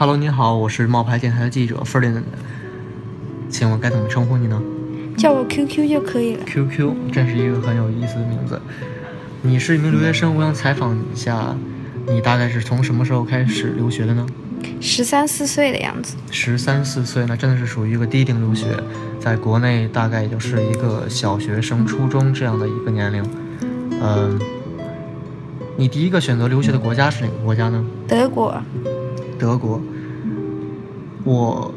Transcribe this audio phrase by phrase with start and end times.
[0.00, 2.22] Hello，你好，我是冒牌电台的记者 Ferdinand，
[3.50, 4.62] 请问该怎么称呼你呢
[5.16, 6.44] 叫我 QQ 就可以了。
[6.46, 8.62] ？QQ，真是一个很有意思的名字。
[9.42, 11.52] 你是一名留学生，我想采访一下，
[12.06, 14.24] 你大概是从什么时候开始留学的呢？
[14.80, 18.68] 十三四岁的样子，十三四岁，那真的是属于一个低龄留学，
[19.18, 23.24] 在国内大概也就是一个小学生、初中这样的一个年龄。
[24.00, 24.38] 嗯，
[25.76, 27.84] 你第一个选择留学的国家是哪个国家呢？
[28.06, 28.54] 德国。
[29.38, 29.80] 德国，
[31.24, 31.72] 我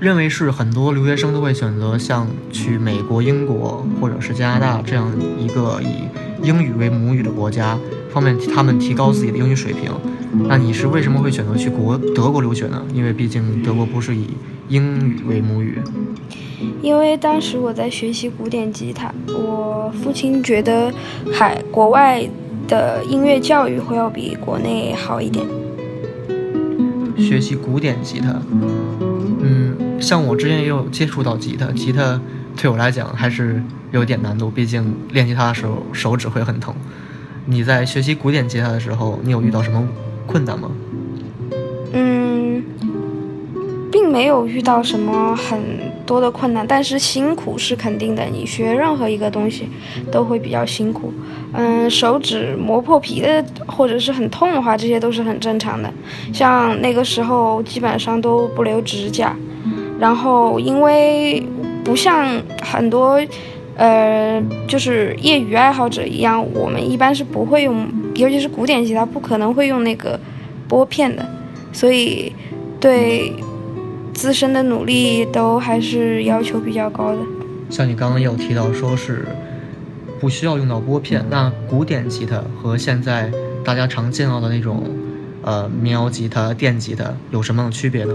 [0.00, 7.78] 认为是很多留学生都会选择像去美国、英国或者是加拿大这样一个以英语为母语的国家，
[8.10, 9.90] 方便他们提高自己的英语水平。
[10.48, 12.82] 那你是为什么会选择去国德国留学呢？
[12.92, 14.28] 因为毕竟德国不是以
[14.68, 15.78] 英语为母语。
[16.82, 20.92] 因为当时我在学习古典吉他，我父亲觉得
[21.32, 22.28] 海国外
[22.66, 25.46] 的音乐教育会要比国内好一点。
[27.18, 28.40] 学习古典吉他，
[29.40, 32.20] 嗯，像我之前也有接触到吉他，吉他
[32.56, 36.74] 对我来讲还是有点难度，毕竟练吉他的时候手指会很疼。
[37.46, 39.86] 你在学习古典吉他的时候，你有遇到什么
[40.26, 40.70] 困难吗？
[44.10, 45.58] 没有遇到什么很
[46.06, 48.24] 多的困难，但是辛苦是肯定的。
[48.24, 49.68] 你学任何一个东西
[50.10, 51.12] 都会比较辛苦。
[51.52, 55.92] 嗯，手指磨破皮的或者是很痛的话，这些都是很正常的。
[56.32, 59.36] 像那个时候基本上都不留指甲，
[60.00, 61.42] 然后因为
[61.84, 63.20] 不像很多。
[63.80, 70.18] 呃，就是业余爱好者一样，我们一般是不会用，尤其是古典吉他，不可能会用那个
[70.66, 71.24] 拨片的，
[71.72, 72.32] 所以
[72.80, 73.32] 对
[74.18, 77.18] 自身的努力都还是要求比较高的。
[77.70, 79.24] 像你刚刚也有提到，说是
[80.18, 83.30] 不需要用到拨片，那古典吉他和现在
[83.62, 84.82] 大家常见到的那种
[85.42, 88.12] 呃民谣吉他、电吉他有什么样的区别呢？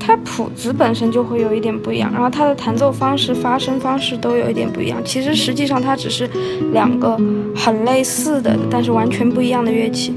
[0.00, 4.98] 它谱子本身就会有一点不一样，然后它的弹奏方式、发声方式都有一点不一样。
[5.04, 6.26] 其实实际上它只是
[6.72, 7.20] 两个
[7.54, 10.14] 很类似的，但是完全不一样的乐器。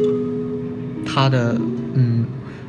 [1.05, 1.76] 它的嗯，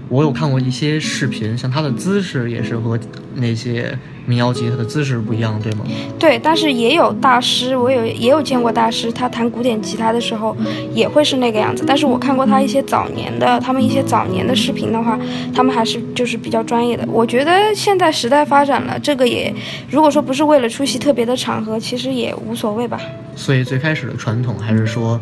[0.08, 2.98] 我有看过一些视频，像他的姿势也是和
[3.34, 3.96] 那些
[4.26, 5.84] 民谣吉他的姿势不一样，对吗？
[6.18, 10.56] 对，但是也有大师，我有也有见过大师，他弹古典吉他的时候
[10.94, 11.84] 也会是那个样子。
[11.86, 15.18] 但是我看过他一些早年的，他们一些早年的视频的话，
[15.54, 17.06] 他们还是就是比较专业的。
[17.06, 19.54] 我觉得现在时代发展了，这个也
[19.90, 22.98] 如果说不是为了出席特别的场合，其实也无所谓吧。
[23.36, 25.20] 所以最开始的传统还是说，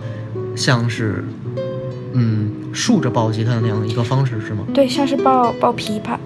[0.54, 1.24] 像是
[2.18, 4.64] 嗯竖着抱吉他的那样一个方式，是吗？
[4.72, 6.16] 对，像是抱抱琵琶。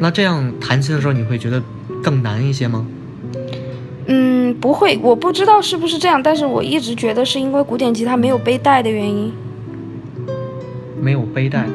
[0.00, 1.62] 那这样弹琴的时候，你会觉得
[2.02, 2.84] 更难一些吗？
[4.06, 9.32] 嗯，不会，我不知道是不是这样，但是我一直觉得是因为古典吉他没有背带的原因。
[11.00, 11.66] 没有背带，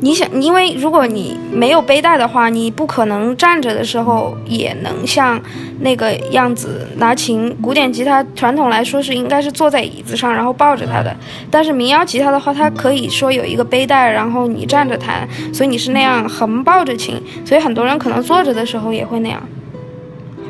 [0.00, 5.40] 你想，因为如果你没有背带的话，你不可能站着的时候也能像
[5.80, 7.56] 那个样子拿琴。
[7.62, 11.16] 古典吉他传统来说是应该是坐在椅子上，然后抱着它的，
[11.50, 19.42] 但是民谣吉他的话，它可以说有一个背带，然后你站着弹，所以你是那样横抱着琴，所以很多人可能坐着的时候也会那样。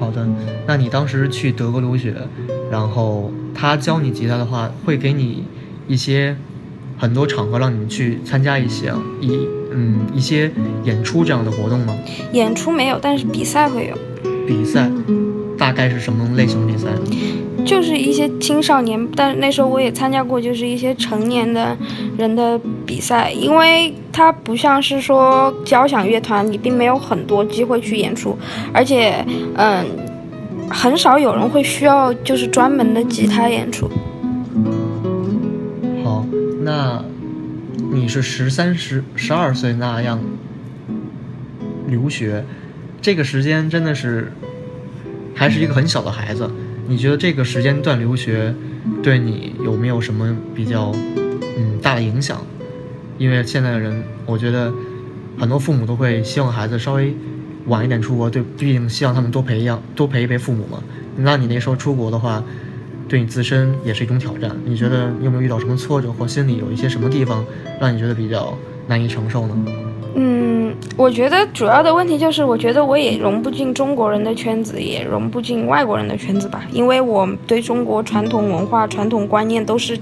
[0.00, 0.26] 好的，
[0.66, 2.14] 那你当时去德国留学，
[2.72, 5.44] 然后他教你吉他的话，会给你
[5.86, 6.36] 一些
[6.96, 10.50] 很多场合让你们去参加一些一嗯一些
[10.84, 11.94] 演出这样的活动吗？
[12.32, 13.96] 演出没有，但是比赛会有，
[14.46, 14.90] 比赛
[15.58, 16.88] 大概是什么类型的比赛？
[17.64, 21.74] 就是一些青少年，但那时候我也参加过，就是一些成年的
[22.18, 28.36] 人的比赛，因为它不像是说交响乐团，你并没有很多机会去演出，
[28.70, 29.24] 而且
[29.56, 29.82] 嗯，
[30.68, 33.88] 很少有人会需要就是专门的吉他演出。
[36.64, 37.04] 那
[37.92, 40.18] 你是十三十十二岁那样
[41.86, 42.44] 留学，
[43.02, 44.32] 这个时间真的是
[45.34, 46.50] 还是一个很小的孩子。
[46.88, 48.54] 你觉得这个时间段留学
[49.02, 50.90] 对你有没有什么比较
[51.58, 52.40] 嗯大的影响？
[53.18, 54.72] 因为现在的人，我觉得
[55.38, 57.14] 很多父母都会希望孩子稍微
[57.66, 60.82] 晚一点出国，对，毕竟希望他们多培养多陪一陪父母嘛。
[61.16, 62.42] 那你那时候出国的话，
[63.08, 64.50] 对你自身也是一种挑战。
[64.64, 67.44] 你觉得你有没有遇到什么挫折或心里有一些什么地方
[67.80, 68.56] 让你觉得比较
[68.86, 69.56] 难以承受呢？
[70.16, 79.98] 嗯，我觉得主要的问题就是，我觉得我也融不进中国人的圈子，也融不进外国人的圈子吧，因为我对中国传统文化、传统观念都是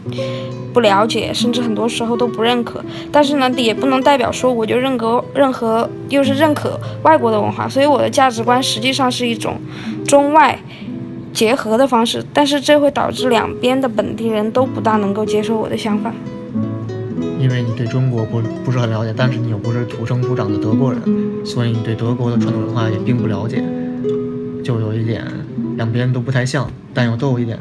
[0.74, 2.84] 不了解，甚至很多时候都不认可。
[3.10, 9.58] 但是呢，也不能代表说我就认可任何，又是认可外国的文化，所以我的价值观实际上是一种
[10.06, 10.58] 中外
[11.32, 16.12] 结合的方式，但是这会导致两边的本地人都不大能够接受我的想法。
[17.40, 21.02] 因为你对中国不不是很了解，但是你又不是土生土长的德国人，
[21.44, 23.62] 所以你对德国的传统文化也并不了解，
[24.62, 25.26] 就有一点
[25.76, 27.58] 两边都不太像，但又都有一点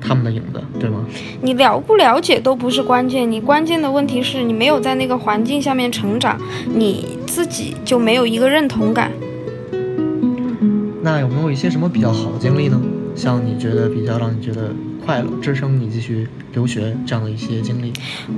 [0.00, 1.02] 他们的影子，对吗？
[1.40, 6.38] 你了不了解都不是关键，你关键的问题是你没有在那个环境下面成长，
[6.74, 9.10] 你自己就没有一个认同感。
[11.14, 12.80] 那有没有一些什么比较好的经历呢？
[13.14, 14.72] 像你觉得比较让你觉得
[15.06, 17.92] 快乐、支撑你继续留学这样的一些经历？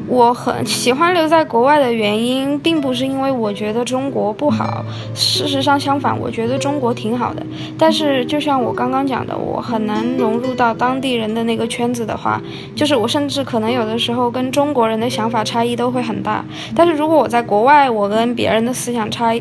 [0.07, 4.85] 我很 喜欢留在国外的原因，并不是因为我觉得中国不好，
[5.15, 7.43] 事实上相反，我觉得中国挺好的。
[7.79, 12.39] 但是就像我刚刚讲的，我很难融入到当地人的那个圈子的话，
[12.75, 16.45] 就是我甚至可能有的时候跟中国人的想法差异都会很大。
[16.75, 19.35] 但是如果我在国外，我跟别人的思想差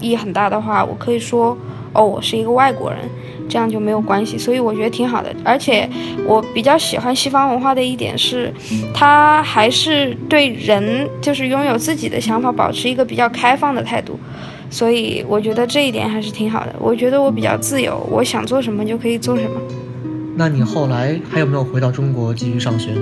[0.00, 1.56] 异很大的话，我可以说，
[1.92, 3.00] 哦，我是一个外国人。
[3.48, 5.34] 这样就没有关系，所以我觉得挺好的。
[5.42, 5.90] 而且
[6.24, 8.48] 我比较喜欢西方文化的一点是，
[8.94, 14.16] 它还是对人就是拥有自己的想法，保持一个比较开放的态度。
[14.70, 16.72] 所以我觉得这一点还是挺好的。
[16.78, 19.60] 我觉得我比较自由，我想做什么就可以做什么。
[20.36, 23.00] 那你后来还有没有回到中国继续上学呢？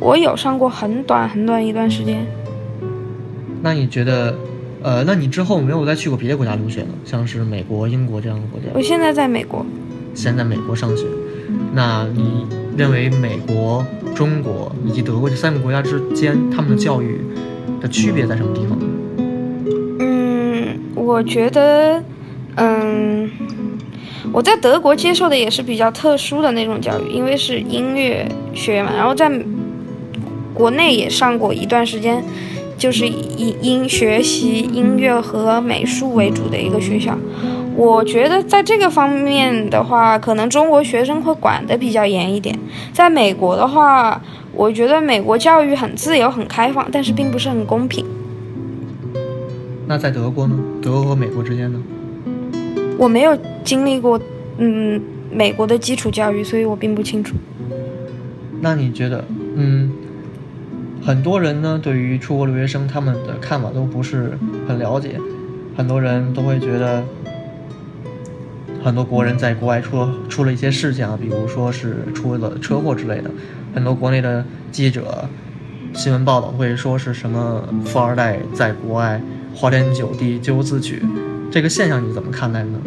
[0.00, 2.26] 我有上过很短很短一段时间。
[3.62, 4.36] 那你觉得？
[4.84, 6.88] 呃，那你之后没有再去过别的国家留学呢？
[7.06, 8.66] 像是美国、英国这样的国家？
[8.74, 9.64] 我现在在美国，
[10.14, 11.06] 现在美国上学。
[11.72, 12.46] 那你
[12.76, 13.82] 认为美国、
[14.14, 17.18] 中国以及德国这三个国家之间，他们的教育
[17.80, 18.78] 的区别在什么地方？
[20.00, 22.04] 嗯，我觉得，
[22.56, 23.30] 嗯，
[24.34, 28.92] 我在德国接受的也是比较特殊的那种教育，因为是音乐学院嘛。
[28.94, 29.32] 然后在
[30.52, 32.22] 国内也上过一段时间。
[32.84, 37.16] 就是以音学习音乐和美术为主的一个学校，
[37.74, 42.54] 我觉得在这个方面的话，可能中国学生会管得比较严一点。
[42.92, 44.20] 在美国的话，
[44.52, 48.04] 我觉得美国教育很自由、很开放，但是并不是很公平。
[49.86, 50.54] 那在德国呢？
[50.82, 51.82] 德国和美国之间呢？
[52.98, 53.34] 我没有
[53.64, 54.20] 经历过，
[54.58, 55.00] 嗯，
[55.32, 57.34] 美国的基础教育，所以我并不清楚。
[58.60, 59.24] 那你觉得，
[59.56, 59.90] 嗯？
[61.04, 65.20] 很多人呢，对于出国留学生，他们的看法都不是很了解。
[65.76, 67.04] 很多人都会觉得，
[68.82, 73.30] 很多国人在国外出了出了一些事情啊，比如说是出了车祸之类的。
[73.74, 74.42] 很多国内的
[74.72, 75.28] 记者、
[75.92, 79.20] 新闻报道会说是什么富二代在国外
[79.54, 81.02] 花天酒地、咎由自取，
[81.50, 82.78] 这个现象你怎么看待呢？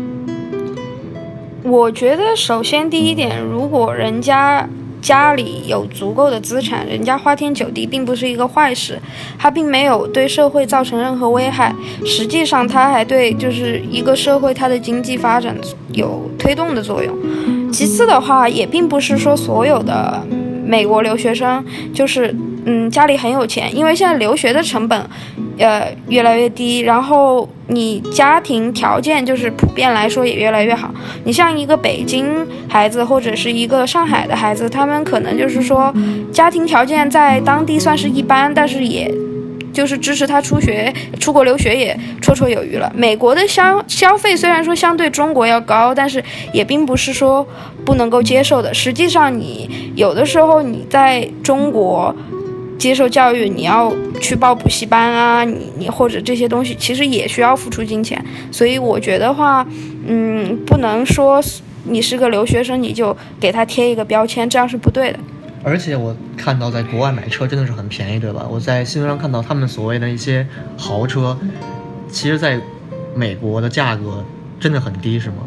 [1.62, 4.68] 我觉得，首先第一点，如果人家。
[5.08, 9.00] 家里有足够的资产，人家花天酒地并不是一个坏事，
[9.40, 11.74] 他并没有对社会造成任何危害，
[12.06, 15.56] 实际上他还对就是一个社会它的经济发展
[15.94, 17.18] 有推动的作用。
[17.72, 20.22] 其次的话，也并不是说所有的
[20.66, 22.36] 美国留学生就是
[22.66, 25.10] 嗯家里很有钱，因为现在留学的成本。
[25.58, 30.94] 呃，越来越低，然后你家庭条件就是普遍来说也越来越好。
[31.24, 35.94] 你像一个北京孩子或者是一个上海的孩子，他们可能就是说
[36.32, 39.12] 家庭条件在当地算是一般，但是也
[39.74, 42.92] 就是支持他出学、出国留学也绰绰有余了。
[42.96, 46.24] 美国的消消费虽然说相对中国要高，但是
[46.54, 47.46] 也并不是说
[47.84, 48.72] 不能够接受的。
[48.74, 52.16] 实际上，你有的时候你在中国。
[52.78, 58.24] 接受教育，你要去报补习班啊，你你或者这些东西，其实也需要付出金钱。
[58.52, 59.66] 所以我觉得话，
[60.06, 61.44] 嗯，不能说
[61.86, 65.20] 你是个留学生，你就给他贴一个标签，这样是不对的。
[65.64, 68.48] 而且我看到在国外买车真的是很便宜，对吧？
[68.50, 71.38] 我在新闻上看到他们所谓的一些豪车，
[72.10, 72.60] 其实在
[73.16, 74.24] 美国的价格
[74.60, 75.38] 真的很低，是吗？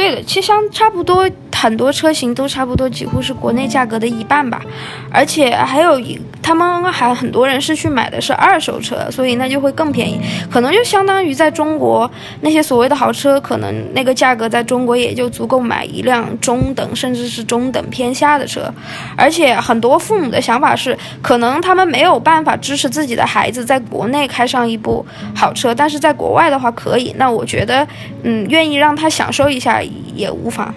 [0.00, 4.62] 对的，其实相差不多，很多车型都差不多，几乎是国内价格的一半吧。
[5.10, 10.18] 而且还有一，他们还很多人是去买的是二手车，所以那就会更便宜，
[10.50, 18.72] 可能就相当于在中国那些所谓的豪车，可能那个价格在中国也就足够买一辆中等甚至是中等偏下的车。
[19.18, 25.04] 而且很多父母的想法是，可能他们没有办法支持自己的孩子在国内开上一部
[25.36, 27.14] 好车，但是在国外的话可以。
[27.18, 27.86] 那我觉得，
[28.22, 29.82] 嗯，愿意让他享受一下。
[30.14, 30.74] 也无法。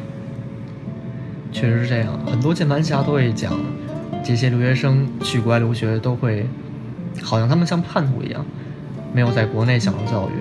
[1.51, 3.53] 确实是这样，很多键盘侠都会讲，
[4.24, 6.48] 这些留学生去国外留学都会，
[7.22, 8.43] 好像他们像叛徒一样，
[9.13, 10.32] 没有在国内享受教育。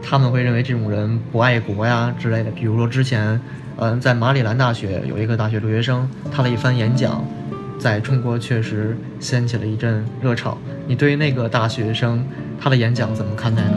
[0.00, 2.50] 他们会认为这种人不爱国呀之类的。
[2.52, 3.38] 比如说之前，
[3.76, 7.22] 嗯，在马里兰大学有一个大学留学生，他的一番演讲，
[7.78, 10.56] 在中国确实掀起了一阵热潮。
[10.86, 12.24] 你对于那个大学生
[12.60, 13.72] 他的演讲怎么看待呢？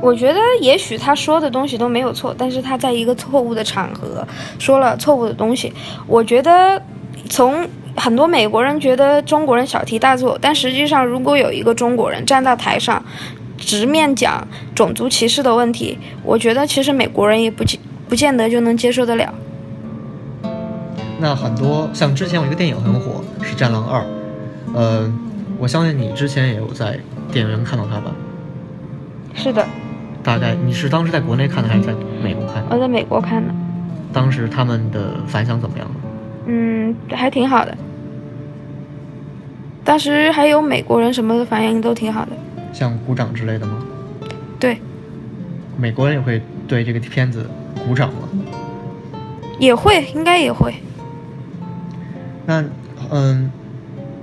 [0.00, 4.26] 我觉得也许他说的东西都没有错，但是他在一个错误的场合
[4.58, 5.72] 说了错误的东西。
[6.06, 6.80] 我觉得
[7.28, 7.68] 从。
[7.96, 13.04] 很多美国人觉得中国人小题大做，但实际上，如果有一个中国人站到台上，
[13.56, 19.34] 直面讲种族歧视的问题，我觉得其实美国人也不见不见得就能接受得了。
[21.18, 24.00] 那很多像之前有一个电影很火，是《战狼二》，
[24.74, 25.12] 呃，
[25.58, 27.00] 我相信你之前也有在
[27.32, 28.12] 电影院看到它吧？
[29.34, 29.66] 是的，
[30.28, 32.66] 大概你是当时在国内看的还是在美国看的？
[32.68, 33.50] 我在美国看的。
[34.12, 35.90] 当时他们的反响怎么样？
[36.44, 37.74] 嗯，还挺好的。
[39.82, 42.32] 当时还有美国人什么的反应都挺好的，
[42.74, 43.82] 像鼓掌之类的吗？
[44.60, 44.78] 对，
[45.78, 47.48] 美国人也会对这个片子
[47.86, 48.28] 鼓掌吗？
[49.58, 50.74] 也会，应该也会。
[52.44, 52.62] 那，
[53.10, 53.50] 嗯，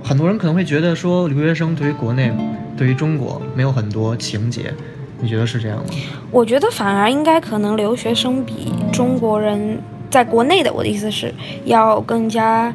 [0.04, 2.32] 很多人可能会觉得说，留学生对于国内、
[2.76, 4.72] 对于中国没有很多情节，
[5.20, 5.84] 你觉得是这样吗？
[6.30, 9.80] 我觉得反而应该可能留学生比中国人
[10.10, 12.72] 在国内的，我的意思是要更加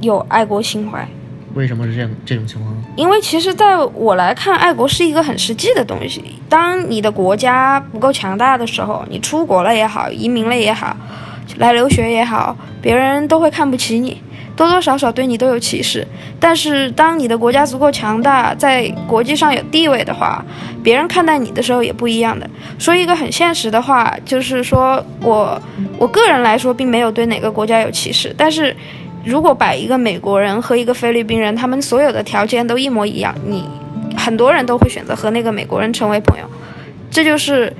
[0.00, 1.06] 有爱国情怀。
[1.54, 2.72] 为什么是这样这种情况？
[2.94, 6.22] 因为其实在我来看，爱国是一个很实际的东西。
[6.48, 10.96] 当你的国家不够强大的时候，你出国了也好，移民了也好，
[11.56, 14.20] 来留学也好，别人都会看不起你。
[14.54, 16.04] 多多少少对你都有歧视，
[16.40, 20.44] 但是当你的国家足够强大，在国际上有地位的话，
[20.82, 22.50] 别人看待你的时候也不一样的。
[22.76, 25.62] 说一个很现实的话，就是说我
[25.96, 28.76] 我个人来说，并没有对哪个国家有歧视，但是
[29.24, 33.64] 如果把一个美国人和一个菲律宾人，他们所有的条件都一模一样，你
[34.16, 36.44] 很多人都会选择和那个美国人成为朋友，
[37.12, 37.72] 这就是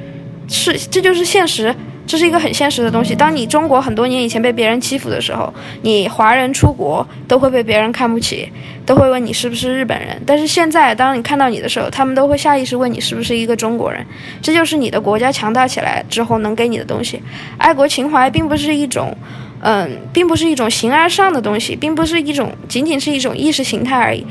[0.46, 1.74] 是这就是现实。
[2.08, 3.14] 这是一个很现实的东西。
[3.14, 8.50] 当你中国很多年以前被别人欺负的时候，你华人出国都会被别人看不起，
[8.86, 10.20] 都会问你是不是日本人。
[10.24, 14.04] 但是现在，当你看到你的时候，他们都会下意识问你是不是一个中国人。
[14.40, 17.22] 这就是你的国家强大起来之后能给你的东西。
[17.58, 19.14] 爱国情怀并不是一种。
[19.60, 24.24] 嗯，并不是一种形而上的东西，并不是一种仅仅是一种意识形态而已。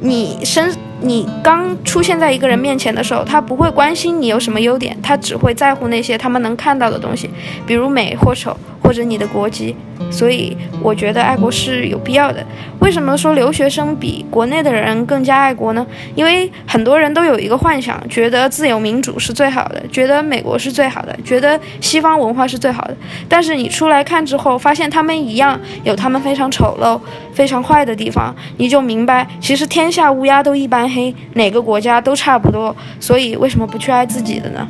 [0.00, 7.30] 你身，你刚出现在一个人面前的时候，他不会关心你有什么优点，他只会在乎那些他们能看到的东西，
[7.66, 9.74] 比如美或丑，或者你的国籍。
[10.10, 12.44] 所以我觉得爱国是有必要的。
[12.80, 15.86] 为什么说留学生比国内的人更加爱国呢？
[16.14, 22.96] 因为很多人都有一个幻想，觉得自由民主是最好的，觉得美国是最好的，觉得西方文化是最好的。
[23.28, 27.00] 但是你出来看之后，发现他们一样有他们非常丑陋、
[27.32, 32.74] 非常坏的地方，你就明白，其实天下乌鸦都一般黑，哪个国家都差不多。
[33.00, 34.68] 所以为什么不去爱自己的呢？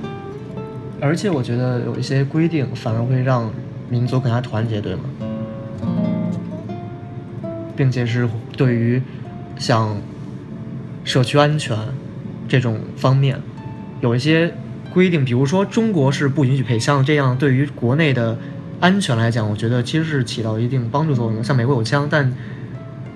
[1.01, 3.51] 而且我觉得有一些规定反而会让
[3.93, 5.03] 民族更加团结，对吗？
[7.77, 9.03] 并且是对于
[9.59, 10.01] 像
[11.05, 11.77] 社区安全
[12.49, 13.39] 这种方面
[14.01, 14.55] 有一些
[14.95, 18.39] 规定，比如说中国是不允许配枪，这样对于国内的
[18.81, 21.45] 安全来讲，我觉得其实是起到一定帮助作用。
[21.45, 22.33] 像美国有枪，但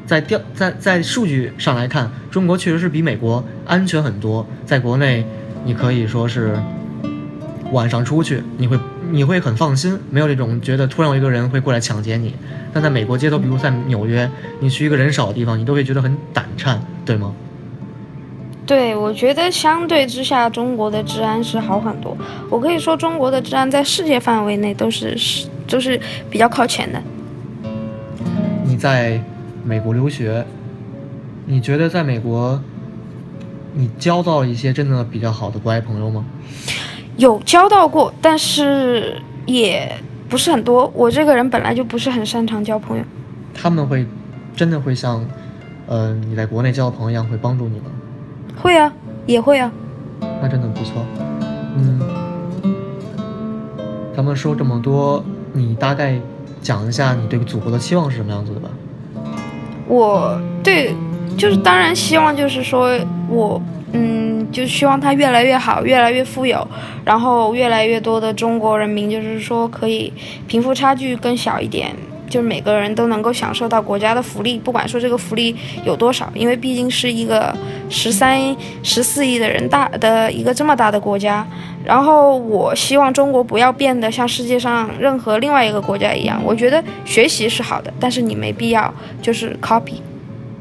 [0.04, 4.46] 在调在在数据上来看，中国确实是比美国安全很多。
[4.66, 5.24] 在国内，
[5.64, 6.58] 你可以说是
[7.72, 8.78] 晚上出去，你会。
[9.10, 12.34] 你会很放心，没有这种觉得突然有一个人会过来抢劫你。
[12.72, 17.32] 但在美国街头，比如在纽约，你去一个人少的地方，你都会觉得很胆颤，对吗？
[18.66, 22.16] 对，我觉得相对之下，中国的治安是好很多。
[22.50, 27.00] 我可以说，中国的治安在世界范围内都是是都是比较靠前的。
[28.64, 29.22] 你在
[29.64, 30.44] 美国留学，
[31.44, 32.60] 你觉得在美国，
[33.72, 36.24] 你交到了一些真的比较好的国外朋友吗？
[37.16, 39.90] 有交到过，但是也
[40.28, 40.90] 不是很多。
[40.94, 43.04] 我这个人本来就不是很擅长交朋友。
[43.54, 44.06] 他们会
[44.54, 45.24] 真的会像，
[45.86, 47.84] 呃，你在国内交的朋友一样会帮助你吗？
[48.60, 48.92] 会啊，
[49.24, 49.72] 也会啊。
[50.42, 51.04] 那真的不错。
[51.76, 52.00] 嗯，
[54.14, 56.18] 咱们说这么多，你大概
[56.60, 58.68] 讲一下你对祖国的期望是什么样子的吧？
[59.88, 60.94] 我对，
[61.38, 62.90] 就是当然希望就是说
[63.30, 63.62] 我。
[63.92, 66.66] 嗯，就希望它越来越好，越来越富有，
[67.04, 70.12] 然后越来越多的中国人民，就是说可以
[70.46, 71.94] 贫富差距更小一点，
[72.28, 77.54] 就是每个人都能够享受到国家的福利，不管说这个福利有多少，因为毕竟是一个
[77.88, 81.46] 十三、十四亿的人大的一个这么大的国家。
[81.84, 86.40] 然后我希望中国不要变得像世界上任何另外一个国家一样。
[86.44, 90.00] 我觉得学习是好的，但是你没必要就是 copy，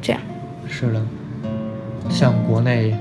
[0.01, 0.21] 这样。
[0.67, 1.01] 是的，
[2.09, 2.95] 像国内。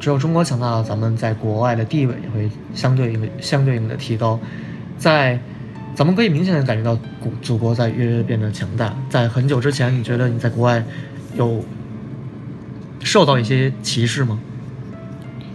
[0.00, 4.40] 只有中国强大了，咱们在国外的地位也会相对应、相对应的提高。
[4.96, 5.38] 在，
[5.94, 8.96] 咱们可以明显的感觉到，祖祖国在越越变得强大。
[9.10, 10.82] 在很久之前，你觉得你在国外
[11.36, 11.62] 有
[13.00, 14.40] 受到一些歧视吗？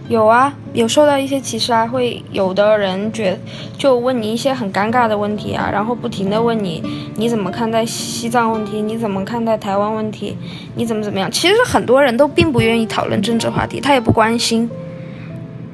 [0.08, 3.36] 有啊，有受到一些歧视啊，会有的人觉
[3.76, 6.80] 就问你一些很尴尬的问题啊，然后不停的问你
[7.16, 10.36] 你怎么看待西藏问题，你怎么看待台湾问题，
[10.76, 11.28] 你怎么怎么样？
[11.32, 14.70] 其实很多人都并不愿意讨论政治话题，他也不关心。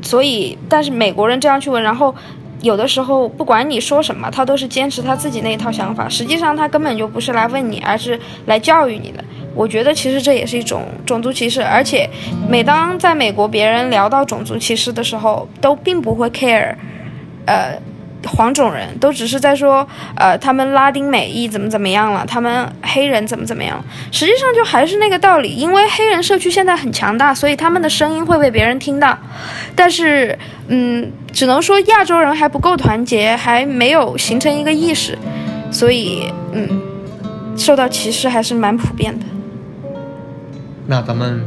[0.00, 2.14] 所以，但是美国人这样去问，然后
[2.62, 9.22] 有的时候不管你说什么，他都是坚持他自己那一套想法，实际上他根本就不是来问你，而是来教育你的。
[9.54, 12.08] 我觉得其实这也是一种种族歧视，而且
[12.48, 16.74] 每当在美国别人聊到种族歧视的时候，都并不会 care，
[17.46, 17.78] 呃，
[18.26, 29.18] 黄种人都只是在说，呃，他们拉丁美裔怎么怎么样了，他们黑人怎么怎么样，实际上就还是那个道理，因为黑人社区现在很强大，所以他们的声音会被别人听到，
[29.74, 35.18] 但是，嗯，只能说亚洲人还不够团结，还没有形成一个意识，
[35.70, 36.80] 所以，嗯，
[37.56, 39.26] 受到歧视还是蛮普遍的。
[40.86, 41.44] 那咱们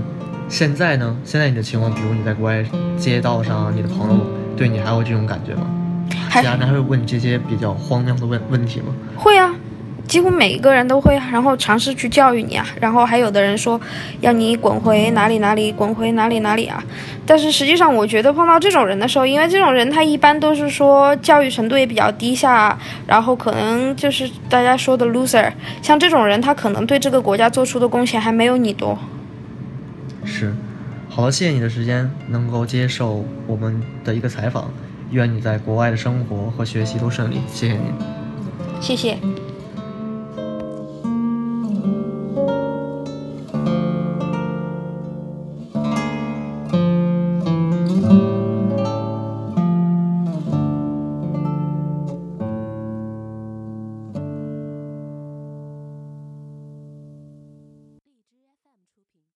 [0.48, 1.16] 现在呢？
[1.26, 2.64] 现在你的情况，比如你在国外
[2.98, 4.26] 街道上，你的朋友
[4.56, 5.68] 对你还有这种感觉吗？
[6.30, 8.88] 还家人还会问你这些比较荒谬的问问题吗？
[9.18, 9.54] 会啊，
[10.08, 12.66] 几乎每一个人都会，然后尝试去教育你啊。
[12.80, 13.80] 然后还有的人说
[14.22, 16.82] 要你滚回哪里哪里，滚回哪里哪里啊。
[17.26, 22.78] 但是实际上，我觉得碰到这种人的时候，因为这种人他一般都是说教育程度也比较低下，
[23.08, 25.52] 然后可能就是大家说的 loser。
[25.82, 28.98] 像这种人，他可能对这个国家做出的贡献还没有你多。
[30.26, 30.54] 是，
[31.10, 34.72] 好的，谢谢你的时间，能够接受我们的一个采访。
[35.12, 37.82] 愿你在国外的生活和学习都顺利，谢谢你。
[38.82, 39.18] 谢谢。